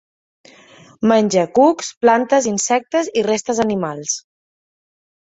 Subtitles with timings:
[1.11, 4.15] Menja cucs, plantes, insectes i restes animals.